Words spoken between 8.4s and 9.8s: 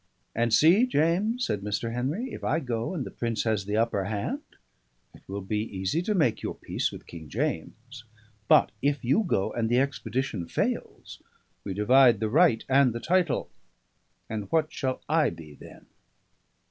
But if you go, and the